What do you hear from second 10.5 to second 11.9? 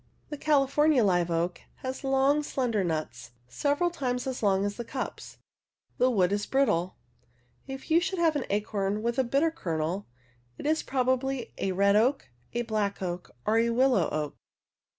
it is probably a